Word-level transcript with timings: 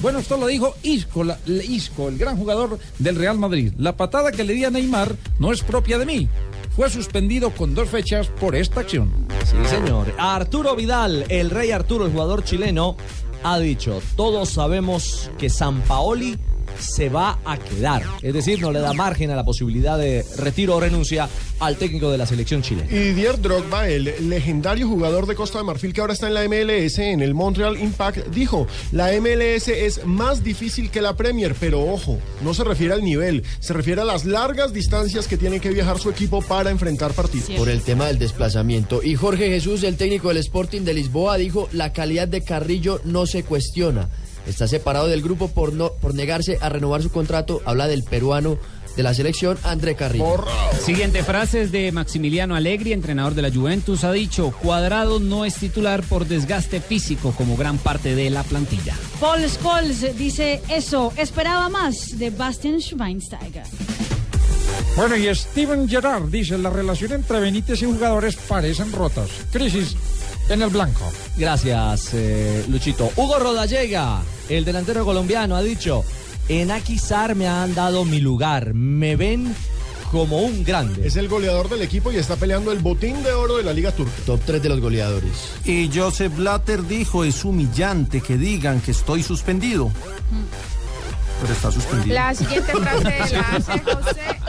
Bueno, 0.00 0.18
esto 0.18 0.36
lo 0.36 0.46
dijo 0.46 0.74
Isco, 0.82 1.24
Isco, 1.46 2.08
el 2.08 2.18
gran 2.18 2.36
jugador 2.36 2.78
del 2.98 3.16
Real 3.16 3.38
Madrid. 3.38 3.72
La 3.78 3.96
patada 3.96 4.32
que 4.32 4.44
le 4.44 4.54
di 4.54 4.64
a 4.64 4.70
Neymar 4.70 5.16
no 5.38 5.52
es 5.52 5.62
propia 5.62 5.98
de 5.98 6.06
mí. 6.06 6.28
Fue 6.74 6.90
suspendido 6.90 7.50
con 7.50 7.74
dos 7.74 7.88
fechas 7.88 8.28
por 8.28 8.54
esta 8.54 8.80
acción. 8.80 9.10
Sí, 9.44 9.56
señor. 9.68 10.12
Arturo 10.18 10.76
Vidal, 10.76 11.24
el 11.28 11.50
rey 11.50 11.70
Arturo, 11.70 12.04
el 12.04 12.12
jugador 12.12 12.44
chileno, 12.44 12.96
ha 13.42 13.58
dicho, 13.58 14.02
todos 14.16 14.50
sabemos 14.50 15.30
que 15.38 15.48
San 15.48 15.80
Paoli 15.82 16.38
se 16.78 17.08
va 17.08 17.38
a 17.44 17.56
quedar. 17.58 18.02
Es 18.22 18.34
decir, 18.34 18.60
no 18.60 18.72
le 18.72 18.80
da 18.80 18.92
margen 18.92 19.30
a 19.30 19.36
la 19.36 19.44
posibilidad 19.44 19.98
de 19.98 20.24
retiro 20.38 20.76
o 20.76 20.80
renuncia 20.80 21.28
al 21.60 21.76
técnico 21.76 22.10
de 22.10 22.18
la 22.18 22.26
selección 22.26 22.62
chilena. 22.62 22.90
Y 22.90 22.98
Didier 22.98 23.40
Drogba, 23.40 23.88
el 23.88 24.28
legendario 24.28 24.88
jugador 24.88 25.26
de 25.26 25.34
Costa 25.34 25.58
de 25.58 25.64
Marfil 25.64 25.92
que 25.92 26.00
ahora 26.00 26.12
está 26.12 26.28
en 26.28 26.34
la 26.34 26.44
MLS, 26.44 26.98
en 26.98 27.22
el 27.22 27.34
Montreal 27.34 27.78
Impact, 27.80 28.28
dijo, 28.28 28.66
la 28.92 29.10
MLS 29.20 29.68
es 29.68 30.04
más 30.04 30.44
difícil 30.44 30.90
que 30.90 31.00
la 31.00 31.16
Premier, 31.16 31.54
pero 31.58 31.82
ojo, 31.82 32.18
no 32.42 32.54
se 32.54 32.64
refiere 32.64 32.94
al 32.94 33.02
nivel, 33.02 33.42
se 33.58 33.72
refiere 33.72 34.02
a 34.02 34.04
las 34.04 34.24
largas 34.24 34.72
distancias 34.72 35.26
que 35.26 35.36
tiene 35.36 35.60
que 35.60 35.70
viajar 35.70 35.98
su 35.98 36.10
equipo 36.10 36.42
para 36.42 36.70
enfrentar 36.70 37.12
partidos. 37.12 37.50
por 37.56 37.68
el 37.68 37.82
tema 37.82 38.06
del 38.06 38.18
desplazamiento. 38.18 39.02
Y 39.02 39.14
Jorge 39.14 39.48
Jesús, 39.48 39.82
el 39.82 39.96
técnico 39.96 40.28
del 40.28 40.38
Sporting 40.38 40.82
de 40.82 40.94
Lisboa, 40.94 41.36
dijo, 41.36 41.68
la 41.72 41.92
calidad 41.92 42.28
de 42.28 42.42
Carrillo 42.42 43.00
no 43.04 43.26
se 43.26 43.42
cuestiona. 43.42 44.08
Está 44.46 44.68
separado 44.68 45.08
del 45.08 45.22
grupo 45.22 45.48
por, 45.48 45.72
no, 45.72 45.92
por 45.92 46.14
negarse 46.14 46.58
a 46.60 46.68
renovar 46.68 47.02
su 47.02 47.10
contrato. 47.10 47.62
Habla 47.64 47.88
del 47.88 48.04
peruano 48.04 48.58
de 48.96 49.02
la 49.02 49.12
selección, 49.14 49.58
André 49.62 49.94
Carrillo. 49.94 50.44
Siguiente 50.84 51.22
frase 51.22 51.62
es 51.62 51.72
de 51.72 51.92
Maximiliano 51.92 52.54
Allegri, 52.54 52.92
entrenador 52.92 53.34
de 53.34 53.42
la 53.42 53.52
Juventus, 53.52 54.04
ha 54.04 54.12
dicho, 54.12 54.52
Cuadrado 54.62 55.20
no 55.20 55.44
es 55.44 55.56
titular 55.56 56.02
por 56.02 56.26
desgaste 56.26 56.80
físico 56.80 57.34
como 57.36 57.56
gran 57.56 57.76
parte 57.78 58.14
de 58.14 58.30
la 58.30 58.42
plantilla. 58.42 58.94
Paul 59.20 59.42
Scholes 59.48 60.16
dice 60.16 60.62
eso, 60.68 61.12
esperaba 61.16 61.68
más 61.68 62.18
de 62.18 62.30
Bastian 62.30 62.80
Schweinsteiger. 62.80 63.64
Bueno, 64.96 65.16
y 65.16 65.32
Steven 65.34 65.86
Gerrard 65.88 66.30
dice, 66.30 66.56
la 66.56 66.70
relación 66.70 67.12
entre 67.12 67.38
Benítez 67.38 67.82
y 67.82 67.84
jugadores 67.84 68.36
parecen 68.36 68.92
rotas. 68.92 69.28
Crisis 69.52 69.94
en 70.48 70.62
el 70.62 70.70
blanco. 70.70 71.10
Gracias, 71.36 72.10
eh, 72.14 72.64
Luchito. 72.68 73.10
Hugo 73.16 73.38
Rodallega, 73.38 74.22
el 74.48 74.64
delantero 74.64 75.04
colombiano, 75.04 75.56
ha 75.56 75.62
dicho, 75.62 76.04
en 76.48 76.70
Aquisar 76.70 77.34
me 77.34 77.48
han 77.48 77.74
dado 77.74 78.04
mi 78.04 78.20
lugar, 78.20 78.74
me 78.74 79.16
ven 79.16 79.54
como 80.10 80.40
un 80.40 80.64
grande. 80.64 81.06
Es 81.06 81.16
el 81.16 81.28
goleador 81.28 81.68
del 81.68 81.82
equipo 81.82 82.12
y 82.12 82.16
está 82.16 82.36
peleando 82.36 82.72
el 82.72 82.78
botín 82.78 83.22
de 83.22 83.32
oro 83.32 83.56
de 83.56 83.64
la 83.64 83.72
Liga 83.72 83.92
Turca. 83.92 84.12
Top 84.24 84.40
3 84.44 84.62
de 84.62 84.68
los 84.68 84.80
goleadores. 84.80 85.52
Y 85.64 85.90
Joseph 85.92 86.34
Blatter 86.36 86.86
dijo, 86.86 87.24
es 87.24 87.44
humillante 87.44 88.20
que 88.20 88.36
digan 88.36 88.80
que 88.80 88.92
estoy 88.92 89.22
suspendido. 89.22 89.90
Pero 91.40 91.52
está 91.52 91.70
suspendido. 91.70 92.14
La 92.14 92.34
siguiente 92.34 92.72
frase 92.72 93.32
la 93.32 93.56
hace 93.56 93.78
José. 93.80 94.40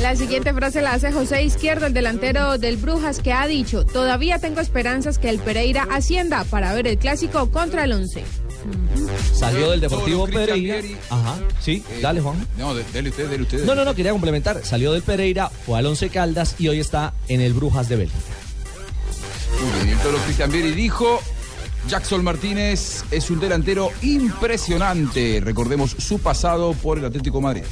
La 0.00 0.16
siguiente 0.16 0.52
frase 0.54 0.82
la 0.82 0.92
hace 0.94 1.12
José 1.12 1.42
Izquierdo, 1.42 1.86
el 1.86 1.94
delantero 1.94 2.58
del 2.58 2.76
Brujas, 2.76 3.20
que 3.20 3.32
ha 3.32 3.46
dicho: 3.46 3.84
Todavía 3.84 4.38
tengo 4.38 4.60
esperanzas 4.60 5.18
que 5.18 5.28
el 5.28 5.38
Pereira 5.38 5.86
ascienda 5.90 6.44
para 6.44 6.72
ver 6.74 6.86
el 6.86 6.98
clásico 6.98 7.50
contra 7.50 7.84
el 7.84 7.92
Once. 7.92 8.24
Salió 9.34 9.70
del 9.70 9.80
Deportivo 9.80 10.26
Pereira. 10.26 10.76
Ajá, 11.10 11.36
sí, 11.60 11.82
dale 12.00 12.20
Juan. 12.20 12.46
No, 12.56 12.74
de- 12.74 12.84
dele 12.92 13.10
usted, 13.10 13.28
dele 13.28 13.42
usted. 13.42 13.64
No, 13.64 13.74
no, 13.74 13.84
no, 13.84 13.94
quería 13.94 14.12
complementar. 14.12 14.64
Salió 14.64 14.92
del 14.92 15.02
Pereira, 15.02 15.48
fue 15.48 15.78
al 15.78 15.86
Once 15.86 16.08
Caldas 16.10 16.54
y 16.58 16.68
hoy 16.68 16.78
está 16.80 17.12
en 17.28 17.40
el 17.40 17.52
Brujas 17.54 17.88
de 17.88 17.96
Bélgica. 17.96 18.22
Muy 19.60 19.72
bien, 19.74 19.88
y 19.88 19.92
el 19.92 19.98
toro 19.98 20.18
Cristian 20.24 20.50
Vieri 20.50 20.70
dijo, 20.72 21.20
Jackson 21.88 22.22
Martínez 22.22 23.04
es 23.10 23.30
un 23.30 23.40
delantero 23.40 23.90
impresionante. 24.02 25.40
Recordemos 25.42 25.96
su 25.98 26.20
pasado 26.20 26.72
por 26.74 26.98
el 26.98 27.04
Atlético 27.04 27.38
de 27.38 27.42
Madrid. 27.42 27.62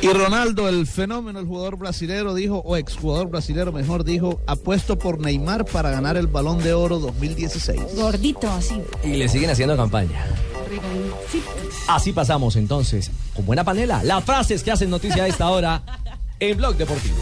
Y 0.00 0.08
Ronaldo, 0.12 0.68
el 0.68 0.86
fenómeno, 0.86 1.40
el 1.40 1.46
jugador 1.46 1.76
brasilero, 1.76 2.32
dijo, 2.32 2.62
o 2.64 2.76
exjugador 2.76 3.28
brasilero 3.28 3.72
mejor, 3.72 4.04
dijo, 4.04 4.40
apuesto 4.46 4.96
por 4.96 5.18
Neymar 5.18 5.64
para 5.64 5.90
ganar 5.90 6.16
el 6.16 6.28
Balón 6.28 6.62
de 6.62 6.72
Oro 6.72 7.00
2016. 7.00 7.96
Gordito 7.96 8.48
así. 8.48 8.80
Y 9.02 9.16
le 9.16 9.28
siguen 9.28 9.50
haciendo 9.50 9.76
campaña. 9.76 10.24
Sí. 11.30 11.42
Así 11.88 12.12
pasamos 12.12 12.54
entonces, 12.56 13.10
con 13.34 13.44
buena 13.44 13.64
panela, 13.64 14.04
las 14.04 14.22
frases 14.22 14.62
que 14.62 14.70
hacen 14.70 14.90
noticia 14.90 15.24
a 15.24 15.26
esta 15.26 15.48
hora 15.48 15.82
en 16.38 16.56
Blog 16.56 16.76
Deportivo. 16.76 17.16